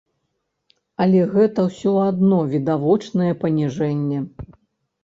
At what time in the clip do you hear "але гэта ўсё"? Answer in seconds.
1.05-1.93